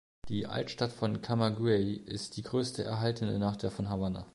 [0.29, 4.25] Die Altstadt von Camagüey ist die größte erhaltene nach der von Havanna.